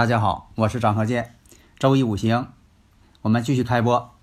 [0.00, 1.36] 大家好，我是张鹤剑。
[1.78, 2.48] 周一五行，
[3.20, 4.14] 我们继续开播。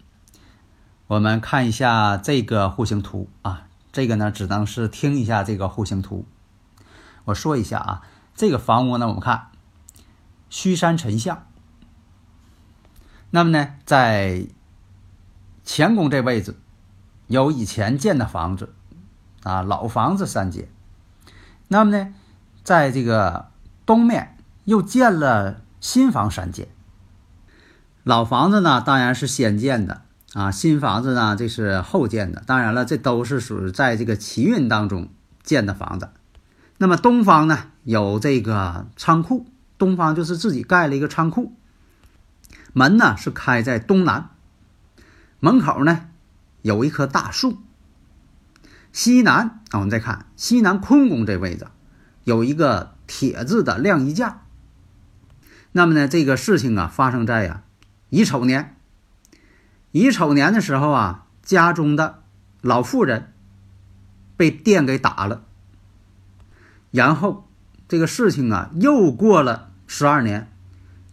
[1.06, 6.26] 我们看一下这个户型图啊，这个呢只能是听一下这个户型图。
[7.26, 8.02] 我说一下啊，
[8.34, 9.52] 这个房屋呢，我们看
[10.50, 11.46] 虚山沉象。
[13.30, 14.48] 那么呢，在
[15.64, 16.60] 乾宫这位置
[17.28, 18.74] 有以前建的房子
[19.44, 20.68] 啊，老房子三间。
[21.68, 22.16] 那么呢，
[22.64, 23.52] 在这个
[23.86, 25.62] 东面又建了。
[25.80, 26.68] 新房三间，
[28.04, 30.02] 老房子呢当然是先建的
[30.34, 32.42] 啊，新房子呢这是后建的。
[32.48, 35.10] 当然了，这都是属于在这个奇运当中
[35.44, 36.10] 建的房子。
[36.80, 39.46] 那么东方呢有这个仓库，
[39.78, 41.54] 东方就是自己盖了一个仓库，
[42.74, 44.32] 门呢是开在东南，
[45.40, 46.06] 门口呢
[46.64, 47.58] 有一棵大树。
[48.92, 51.68] 西南啊，我们再看西南坤宫这位置
[52.24, 54.42] 有一个铁制的晾衣架。
[55.78, 57.62] 那么呢，这个事情啊，发生在呀
[58.10, 58.76] 乙丑年。
[59.92, 62.24] 乙丑年的时候啊，家中的
[62.62, 63.32] 老妇人
[64.36, 65.44] 被电给打了。
[66.90, 67.48] 然后
[67.88, 70.52] 这个事情啊，又过了十二年，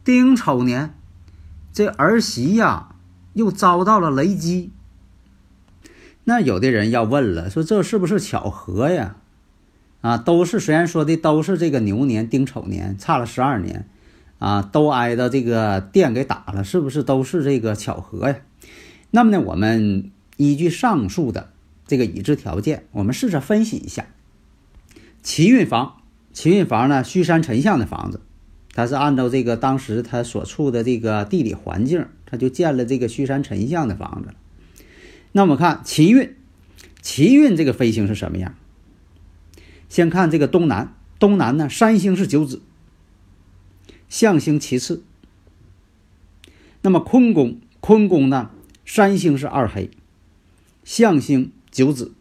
[0.03, 0.95] 丁丑年，
[1.71, 2.95] 这儿媳呀
[3.35, 4.73] 又遭到了雷击。
[6.25, 9.17] 那有的人要问了，说这是不是巧合呀？
[10.01, 13.87] 啊，都是虽然说的都是这个牛年丁丑年，差了十二年。
[14.45, 18.37] 啊，都挨着这个电给打了，是不是都是这个巧合呀？
[19.11, 21.49] 那么呢，我们依据上述的
[21.87, 24.05] 这个已知条件，我们试着分析一下。
[25.23, 26.03] 奇运房，
[26.35, 28.21] 奇运房呢，虚山沉象的房子，
[28.75, 34.35] 它是按照这个当时它所处的这个地理环境，它就建了这个虚山沉象的房子。
[35.33, 36.37] 那我们看奇运，
[37.01, 38.55] 奇运这个飞星是什么样？
[39.89, 42.61] 先看这个东南，东南呢，三星是九子。
[44.15, 45.03] 象星其次，
[46.83, 48.53] 那么坤宫，坤宫呢？
[48.87, 49.91] 三星是二黑，
[50.85, 52.13] 象星九子。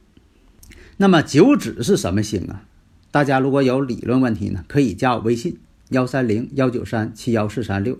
[0.97, 2.65] 那么九子是什么星啊？
[3.11, 5.59] 大家如果有理论问题呢，可以加我微信
[5.89, 7.99] 幺三零幺九三七幺四三六。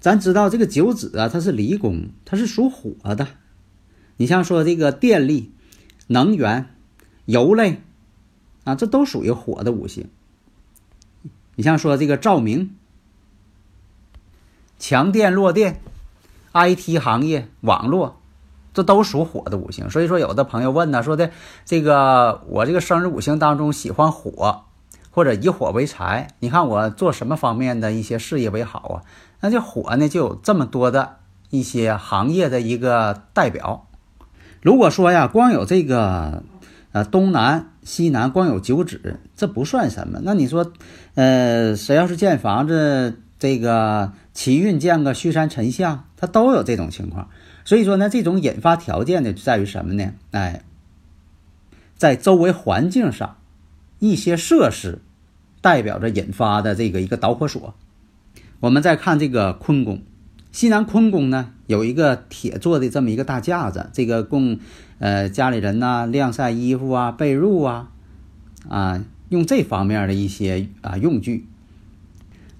[0.00, 3.28] 咱知道这个九子啊，它是离宫，它是属火的。
[4.16, 5.52] 你像说这个电力、
[6.06, 6.70] 能源、
[7.26, 7.82] 油类
[8.64, 10.08] 啊，这都属于火的五行。
[11.56, 12.74] 你像说这个照明。
[14.86, 15.80] 强电、弱电、
[16.52, 18.16] IT 行业、网络，
[18.74, 19.88] 这都属火的五行。
[19.88, 21.30] 所以说，有的朋友问呢，说的
[21.64, 24.64] 这个我这个生日五行当中喜欢火，
[25.10, 28.96] 或者以火为财，你看我做什么方面的一些事业为好啊？
[29.40, 31.16] 那这火呢，就有这么多的
[31.48, 33.86] 一些行业的一个代表。
[34.60, 36.42] 如果说呀，光有这个
[36.92, 40.20] 呃东南西南，光有九指，这不算什么。
[40.22, 40.70] 那你说，
[41.14, 43.22] 呃，谁要是建房子？
[43.36, 47.30] 这个奇运见个虚山沉象，它都有这种情况。
[47.64, 50.12] 所以说呢，这种引发条件呢，在于什么呢？
[50.32, 50.62] 哎，
[51.96, 53.38] 在周围环境上，
[54.00, 54.98] 一些设施
[55.62, 57.74] 代表着引发的这个一个导火索。
[58.60, 60.02] 我们再看这个坤宫，
[60.50, 64.58] 西南坤宫呢，有一个铁做的这么一个大架子，这个供
[64.98, 67.90] 呃家里人呐晾晒衣服啊、被褥啊
[68.68, 71.46] 啊，用这方面的一些啊用具。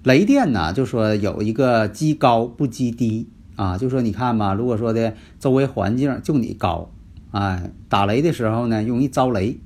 [0.05, 6.91] 雷电呢，就说有一个积高不积低啊，就说你看吧，如果说的周围环境就你高，
[7.31, 9.59] 哎，打雷的时候呢容易招雷。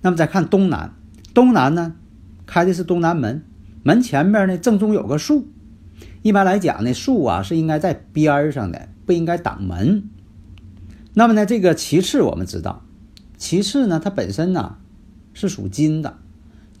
[0.00, 0.92] 那么再看东南，
[1.32, 1.94] 东南呢
[2.44, 3.44] 开的是东南门，
[3.84, 5.46] 门前面呢正中有个树，
[6.22, 10.10] 一般来讲呢树啊是应该在边儿上的，不应该挡门。
[11.14, 12.82] 那么呢这个其次我们知道，
[13.36, 14.78] 其次呢它本身呢
[15.34, 16.18] 是属金的，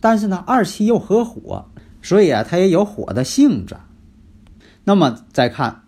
[0.00, 1.66] 但是呢二七又合火。
[2.06, 3.74] 所以啊，它也有火的性质。
[4.84, 5.82] 那么再看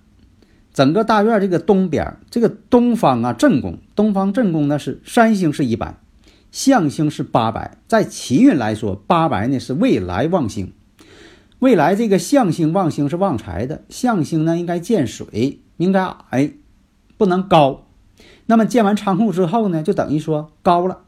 [0.72, 5.94] 整个大院这个东边，这个东方啊正宫，东方正宫呢是三星是一百，
[6.50, 7.78] 象星是八百。
[7.86, 10.72] 在奇运来说，八百呢是未来旺星。
[11.60, 16.50] 未来这个象星旺星是旺财的，象星呢应该见水，应该哎
[17.16, 17.86] 不能高。
[18.46, 21.02] 那么建完仓库之后呢，就等于说高了，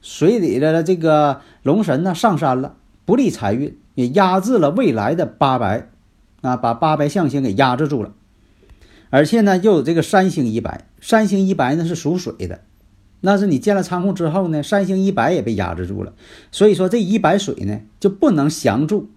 [0.00, 2.76] 水里的这个龙神呢上山了，
[3.08, 5.88] 不利财运，也压制了未来的八白，
[6.42, 8.12] 啊，把八白象星给压制住了。
[9.08, 12.60] 而且呢，又有这个三星一白，三星一白呢是属水的，
[13.22, 16.12] 那是你建了仓库之后呢，三星一白也被压制住了。
[16.52, 19.08] 所以说这一白水呢就不能降住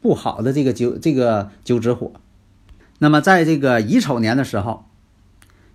[0.00, 2.10] 不好的这个九这个九紫火。
[2.98, 4.84] 那么在这个乙丑年的时候。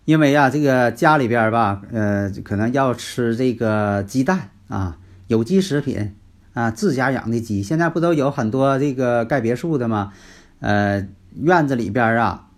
[0.03, 4.97] 因为呀，这个家里边吧，呃，可能要吃这个鸡蛋啊，
[5.27, 6.13] 有机食品
[6.57, 7.61] 啊，自家养的鸡。
[7.61, 10.11] 现在不都有很多这个盖别墅的吗？
[10.59, 12.49] 呃，院子里边啊，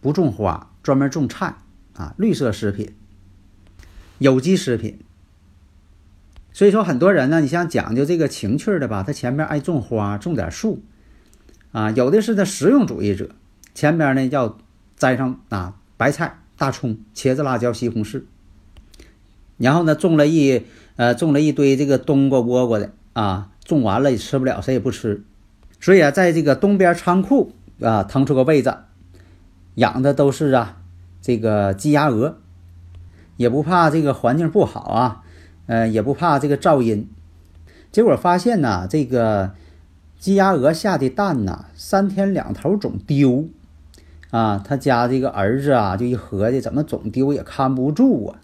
[0.00, 1.56] 不种花，专门种菜
[1.92, 2.94] 啊，绿色食品，
[4.16, 4.98] 有机食品。
[6.54, 10.82] 所以说，很多人呢，你像讲究这个情趣的吧，他前面爱种花，种点树
[11.72, 11.90] 啊。
[11.90, 13.28] 有的是那实用主义者，
[13.74, 14.56] 前边呢要
[14.96, 16.38] 栽上啊白菜。
[16.56, 18.24] 大葱、茄子、辣椒、西红柿，
[19.58, 20.64] 然后呢，种了一
[20.96, 25.24] 呃，种了一堆这个冬瓜、倭瓜的啊，种完了也吃不了，谁也不吃。
[25.80, 28.72] 所以啊，在这个东边仓库啊，腾出个位置，
[29.74, 30.76] 养的都是啊，
[31.20, 32.36] 这个鸡鸭鹅，
[33.36, 35.22] 也不怕这个环境不好啊，
[35.66, 37.08] 呃，也不怕这个噪音。
[37.90, 39.50] 结果发现呢，这个
[40.20, 43.48] 鸡鸭鹅下的蛋呢，三天两头总丢。
[44.30, 48.38] 啊，他家这个儿子啊，就一合计，怎么总丢也看不住啊！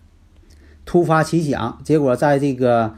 [0.87, 2.94] 突发奇想，结果在这个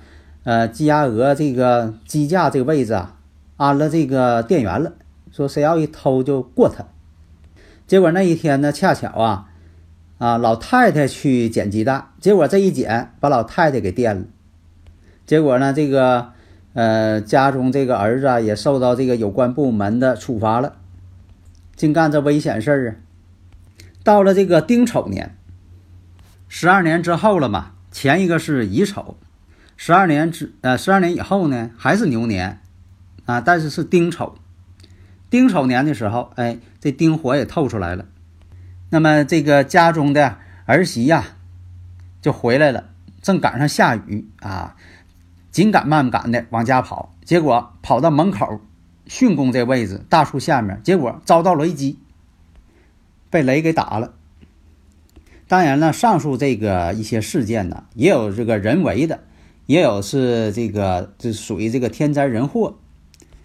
[0.46, 3.16] 呃鸡鸭鹅这个鸡架这个位置啊，
[3.56, 4.92] 安了这个电源了，
[5.32, 6.84] 说谁要一偷就过他。
[7.88, 9.48] 结果那一天呢，恰巧啊
[10.18, 14.22] 啊老太太去捡鸡蛋，结果这一捡把老太太给电了。
[15.26, 16.28] 结果呢，这个
[16.74, 20.74] 呃家中这个儿子啊，也受到这个有关部门的处罚了。
[21.74, 22.94] 净干这危险事儿啊！
[24.04, 25.36] 到了这个丁丑年，
[26.46, 29.16] 十二年之后了嘛，前一个是乙丑，
[29.76, 32.60] 十二年之呃十二年以后呢还是牛年
[33.24, 34.36] 啊，但是是丁丑。
[35.28, 38.06] 丁丑年的时候，哎，这丁火也透出来了。
[38.90, 41.24] 那么这个家中的儿媳呀
[42.22, 42.90] 就回来了，
[43.20, 44.76] 正赶上下雨啊，
[45.50, 48.60] 紧赶慢赶的往家跑，结果跑到门口。
[49.08, 52.00] 巽宫这位置，大树下面，结果遭到雷击，
[53.30, 54.14] 被雷给打了。
[55.46, 59.20] 当然了，上述这个一些事件呢，也有这个人为的，
[59.66, 62.78] 也有是这个这属于这个天灾人祸。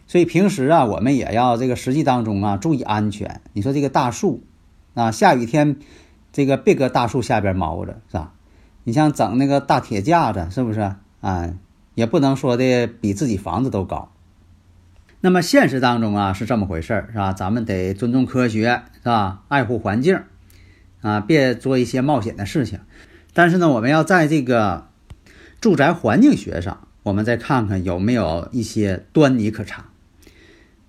[0.08, 3.42] 所以平时啊，我们也要这个实际当中啊注意安全。
[3.54, 4.44] 你说这个大树
[4.94, 5.78] 啊，下雨天
[6.34, 8.34] 这个别搁大树下边猫着，是吧？
[8.84, 11.54] 你像整那个大铁架子，是不是啊？
[11.96, 14.12] 也不能说的比自己房子都高。
[15.20, 17.32] 那么现实当中啊是这么回事儿，是吧？
[17.32, 19.44] 咱们得尊重科学，是吧？
[19.48, 20.20] 爱护环境，
[21.02, 22.80] 啊，别做一些冒险的事情。
[23.34, 24.88] 但是呢，我们要在这个
[25.62, 29.86] 住宅环境学上，我们再看看有没有一些端倪可查。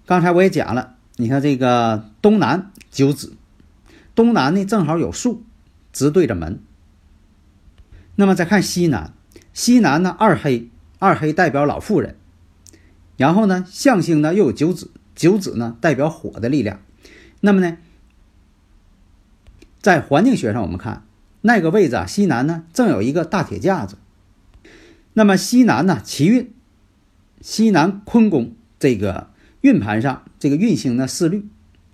[0.06, 3.34] 刚才我也讲了，你看这个东南九子，
[4.14, 5.44] 东南呢正好有树，
[5.92, 6.58] 直对着门。
[8.16, 9.12] 那么再看西南，
[9.52, 12.16] 西南呢二黑，二黑代表老妇人。
[13.18, 16.80] 然后呢，象星呢又有九子，九子呢代表火的力量。
[17.40, 17.76] 那么呢，
[19.82, 21.04] 在环境学上，我们看
[21.42, 23.96] 那个位置啊，西南呢正有一个大铁架子。
[25.14, 26.52] 那么西南呢，奇运，
[27.40, 31.46] 西南坤宫这个运盘上，这个运星呢四律，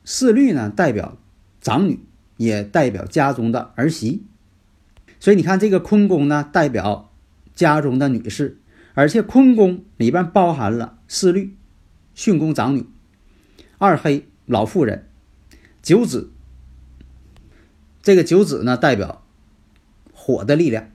[0.04, 1.18] 四律呢代表
[1.60, 2.00] 长女，
[2.36, 4.22] 也代表家中的儿媳。
[5.20, 7.12] 所以你看这个坤宫呢，代表
[7.54, 8.58] 家中的女士。
[8.94, 11.54] 而且坤宫里边包含了四律、
[12.16, 12.84] 巽宫长女、
[13.78, 15.08] 二黑老妇人、
[15.82, 16.32] 九子。
[18.02, 19.22] 这个九子呢，代表
[20.12, 20.90] 火的力量。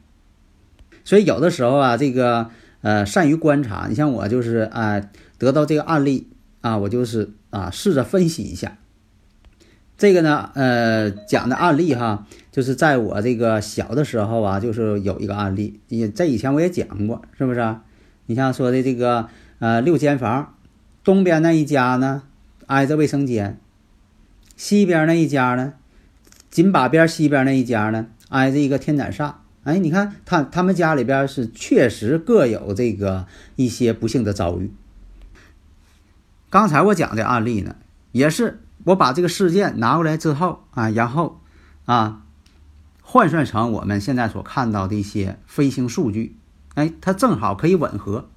[1.04, 2.50] 所以有的时候啊，这个
[2.82, 3.88] 呃，善于观察。
[3.90, 5.02] 你像我就是啊，
[5.38, 6.28] 得到这个案例
[6.62, 8.78] 啊，我就是啊，试着分析一下。
[9.98, 17.76] 这个呢，呃，讲的案例哈，就是在我这个小的时候啊，就是有一个案例，也在以前我也讲过，是不是？
[18.26, 19.28] 你像说的这个，
[19.60, 20.56] 呃，六间房，
[21.04, 22.24] 东边那一家呢
[22.66, 23.60] 挨着卫生间，
[24.56, 25.74] 西边那一家呢，
[26.50, 29.34] 紧把边西边那一家呢挨着一个天斩煞。
[29.64, 34.72] 哎，你看他他们家里边是确实各有这个一些不幸的遭遇。
[36.50, 37.76] 刚才我讲的案例呢，
[38.12, 41.40] 也是我把这个事件拿过来之后啊，然后
[41.86, 42.24] 啊
[43.02, 46.36] 换算成我们现在所看到的一些飞行数据。
[46.76, 48.28] 哎，它正好可以吻合。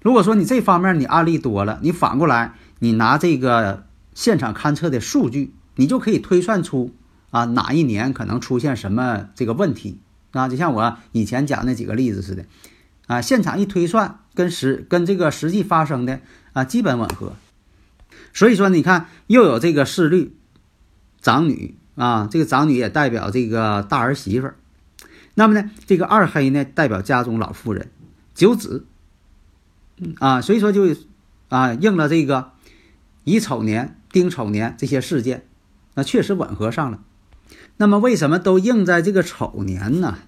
[0.00, 6.94] 如果说你这方面你案例多了，你反过来你拿这个现场勘测的数据，你就可以推算出
[7.30, 9.98] 啊，哪一年可能出现什么这个问题
[10.32, 10.48] 啊？
[10.48, 12.44] 就像我以前讲那几个例子似的，
[13.06, 16.20] 啊，现场一推算，跟实跟这个实际发生的
[16.52, 17.34] 啊基本吻合。
[18.32, 20.36] 所以说，你看又有这个四律
[21.20, 24.50] 长女啊，这个长女也代表这个大儿媳妇。
[25.34, 27.90] 那么呢，这个二黑呢代表家中老妇人，
[28.34, 28.86] 九子
[30.18, 30.94] 啊，所以说就
[31.48, 32.52] 啊应了这个
[33.24, 35.46] 乙丑年、丁丑年这些事件，
[35.94, 37.00] 那确实吻合上了。
[37.76, 40.18] 那么为什么都应在这个丑年呢？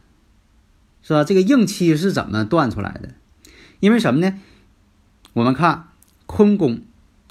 [1.03, 1.25] 是吧？
[1.25, 3.11] 这个应期是怎么断出来的？
[3.81, 4.39] 因为什么呢？
[5.33, 5.89] 我们看
[6.27, 6.83] 坤宫，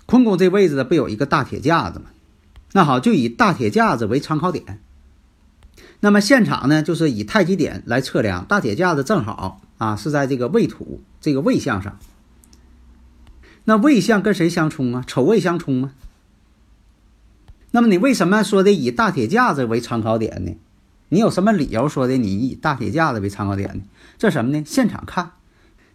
[0.05, 2.05] 坤宫这位置呢不有一个大铁架子吗？
[2.74, 4.81] 那好，就以大铁架子为参考点。
[6.01, 12.00] 那么现场呢，就是以太极点来测量，大铁架子正好啊是在这个未土这个未相上。
[13.65, 15.03] 那未相跟谁相冲啊？
[15.05, 15.93] 丑未相冲吗？
[17.72, 20.56] 那么你为什么说的以大铁架子为参考点呢？
[21.10, 23.82] 你有什么理由说的你以大铁架子为参考点呢？
[24.18, 24.64] 这什么呢？
[24.66, 25.32] 现场看，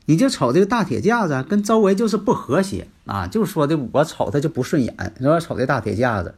[0.06, 6.34] 你就瞅这个大铁架子跟周围就是不和谐啊，就说的我瞅它就不顺眼，说瞅这大铁架子。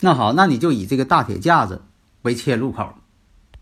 [0.00, 1.82] 那好，那你就以这个大铁架子。
[2.22, 2.94] 为切入口，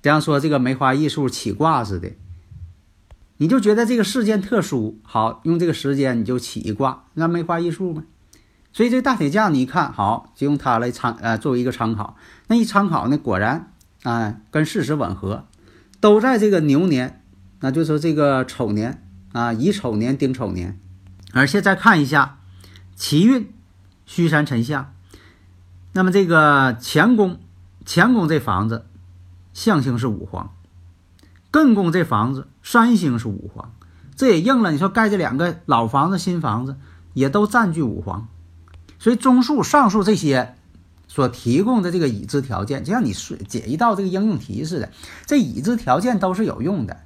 [0.02, 2.12] 像说这个梅花易数起卦似的，
[3.36, 8.04] 你就觉得这个事件特殊，好用这个时间你就起一卦，那梅花易数嘛。
[8.74, 12.16] 所以这大铁架你一看好，就用它来参呃作为一个参考。
[12.48, 15.46] 那一参考呢，果然啊跟事实吻合，
[16.00, 17.22] 都在这个牛年，
[17.60, 19.02] 那就说这个丑年
[19.32, 20.78] 啊乙丑年丁丑年。
[21.32, 22.38] 而且再看一下
[22.94, 23.50] 奇运，
[24.04, 24.92] 虚山沉相，
[25.92, 27.40] 那么这个乾宫。
[27.86, 28.86] 乾宫这房子，
[29.52, 30.54] 象星是五黄；
[31.52, 33.74] 艮宫这房子，三星是五黄。
[34.16, 36.76] 这也应了你说盖这两个老房子、新房子，
[37.12, 38.26] 也都占据五黄。
[39.04, 40.54] 所以综述上述这些
[41.08, 44.90] 所提供的这个已知条件，就像你说解一道这个应用题似的，
[45.26, 47.02] 这已知条件都是有用的。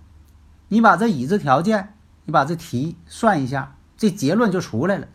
[0.69, 5.09] 你把这已知条件，你把这题算一下，这结论就出来了。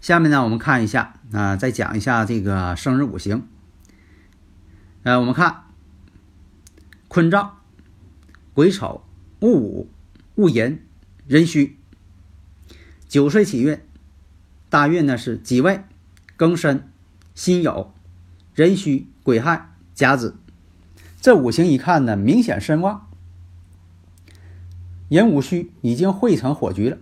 [0.00, 3.46] 下面呢，我们看一下啊，再讲一下这个生日五行。
[5.02, 5.64] 呃，我们看
[7.08, 7.58] 坤兆、
[8.54, 9.04] 癸丑、
[9.40, 9.90] 戊午、
[10.36, 10.82] 戊寅、
[11.26, 11.76] 壬戌。
[13.06, 13.78] 九岁起运，
[14.70, 15.82] 大运呢是己未、
[16.38, 16.88] 庚申、
[17.34, 17.88] 辛酉、
[18.54, 20.36] 壬戌、癸亥、甲子。
[21.20, 23.08] 这五行一看呢，明显身旺。
[25.08, 26.98] 寅午戌已经汇成火局了。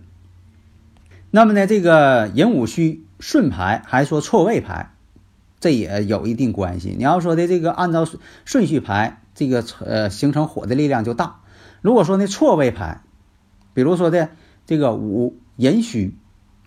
[1.29, 4.93] 那么呢，这个寅午戌顺排还说错位排？
[5.59, 6.95] 这也有一定关系。
[6.97, 8.07] 你要说的这个按照
[8.45, 11.41] 顺序排，这个呃形成火的力量就大。
[11.81, 13.01] 如果说呢错位排，
[13.73, 14.29] 比如说的
[14.65, 16.15] 这个午寅戌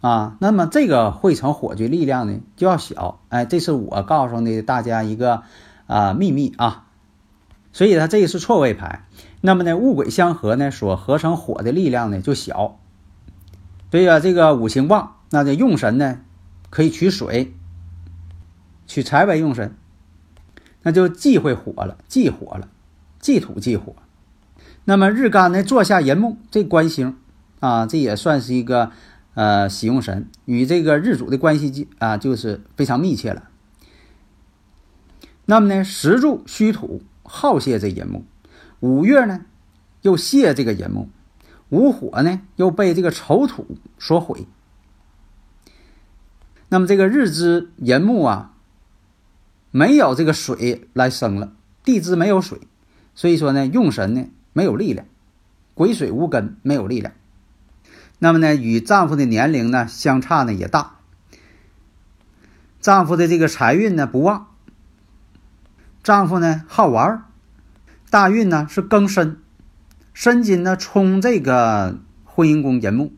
[0.00, 3.20] 啊，那么这个会成火炬力量呢就要小。
[3.28, 5.42] 哎，这是我告诉的大家一个
[5.86, 6.86] 啊秘密啊。
[7.72, 9.06] 所以它这个是错位牌。
[9.40, 12.78] 那么呢物鬼相合呢，所合成火的力量呢就小。
[13.90, 16.20] 所以啊，这个五行旺，那这用神呢
[16.70, 17.54] 可以取水。
[18.86, 19.76] 取财为用神，
[20.82, 22.68] 那就忌讳火了，忌火了，
[23.20, 23.94] 忌土忌火。
[24.84, 27.16] 那么日干呢，坐下寅木这官星
[27.60, 28.90] 啊，这也算是一个
[29.34, 33.48] 呃喜用神，与这个日主的关系啊就是非常密切了。
[35.46, 38.24] 那么呢，时柱虚土耗泄这寅木，
[38.80, 39.46] 五月呢
[40.02, 41.08] 又泄这个寅木，
[41.68, 44.46] 午火呢又被这个丑土所毁。
[46.68, 48.54] 那么这个日支寅木啊。
[49.72, 51.52] 没有这个水来生了，
[51.84, 52.58] 地支没有水，
[53.14, 55.06] 所以说呢，用神呢没有力量，
[55.74, 57.14] 癸水无根，没有力量。
[58.22, 60.96] 那么呢，与丈夫的年龄呢相差呢也大，
[62.78, 64.48] 丈夫的这个财运呢不旺，
[66.02, 67.24] 丈夫呢好玩，
[68.10, 69.38] 大运呢是庚申，
[70.12, 73.10] 申金呢冲这个婚姻宫寅木，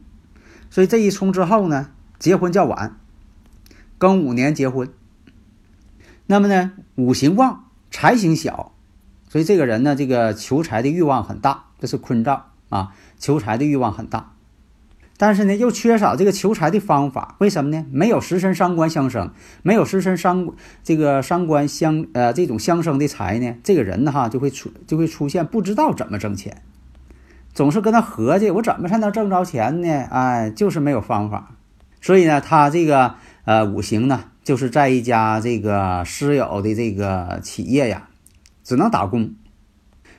[0.71, 1.91] 所以这一冲之后呢，
[2.21, 2.97] 结婚较晚，
[3.99, 4.89] 庚午年结婚。
[6.27, 8.73] 那么呢，五行旺，财星小，
[9.29, 14.32] 所以这个人呢，这个求财的欲望很大，这是坤兆啊，求财的欲望很大，
[15.17, 17.85] 但是呢，又缺少这个求财的方法，为什么呢？
[17.91, 19.31] 没有食神伤官相生，
[19.63, 20.53] 没有食神伤
[20.83, 26.63] 这个伤官相呃这种相生的财呢，这个人呢哈就会出就会出现不知道怎么挣钱，
[27.53, 29.89] 总是跟他合计，我怎么才能挣着钱呢？
[30.11, 31.57] 哎，就是没有方法，
[32.01, 33.15] 所以呢，他这个
[33.45, 34.25] 呃五行呢。
[34.45, 38.09] 就是在一家这个私有的这个企业呀，
[38.65, 39.37] 只能打工。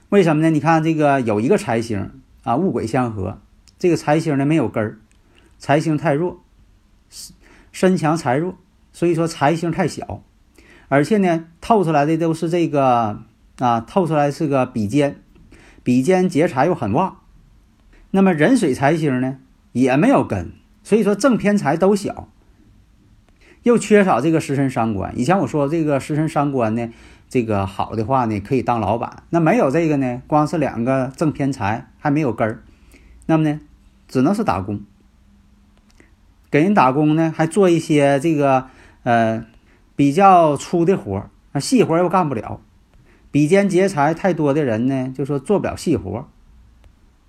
[0.08, 0.50] 为什么呢？
[0.50, 2.10] 你看这个有一个财星
[2.44, 3.42] 啊，戊癸相合，
[3.84, 4.98] 这个财星呢没有根儿，
[5.60, 6.42] 财星太弱，
[7.74, 8.56] 身强财弱，
[8.94, 10.24] 所以说财星太小。
[10.88, 13.20] 而且呢，透出来的都是这个
[13.60, 15.18] 啊，透出来是个比肩，
[15.84, 17.18] 比肩劫财又很旺。
[18.12, 19.40] 那么壬水财星呢，
[19.74, 22.30] 也没有根，所以说正偏财都小，
[23.64, 25.14] 又缺少这个食神伤官。
[25.20, 26.90] 以前我说这个食神伤官呢，
[27.28, 29.24] 这个好的话呢，可以当老板。
[29.32, 32.64] 那没有这个呢，光是两个正偏财还没有根儿，
[33.26, 33.60] 那么呢，
[34.14, 34.80] 只能是打工。
[36.52, 38.68] 给人打工呢，还做一些这个
[39.02, 39.44] 呃
[39.96, 42.62] 比较粗的活儿，细活又干不了。
[43.32, 46.28] 比肩劫财太多的人呢，就说做不了细活。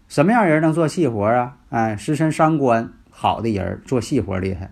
[0.09, 1.57] 什么样人能做细活啊？
[1.71, 4.71] 哎，食神伤官好的人做细活厉害，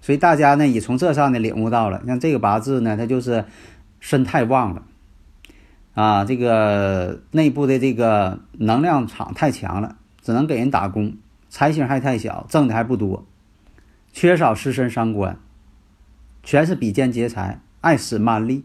[0.00, 3.46] 所以大家呢也从这上呢领悟到了，像这个八字呢，它就是
[3.98, 4.82] 身太旺了
[5.94, 11.16] 啊，这个内部的这个能量场太强了，只能给人打工，
[11.48, 13.26] 财星还太小，挣的还不多，
[14.12, 15.38] 缺少食神伤官，
[16.42, 18.64] 全是比肩劫财，爱使蛮力。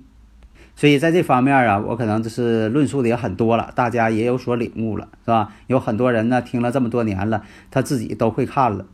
[0.75, 5.54] 所以在这方面啊，我可能就是论述的也很多了，大家也有所领悟了，是吧？
[5.68, 8.88] 有很多人呢听了这么多年了，他自己都会看了。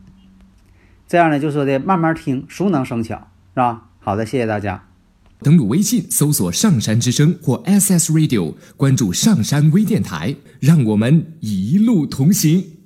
[1.08, 3.88] 这样呢，就说的慢慢听，熟能生巧，是吧？
[3.98, 4.84] 好的，谢谢大家。
[5.42, 12.79] 登录微信搜索“上山之声”或 SS Radio，关注上山微电台，让我们一路同行。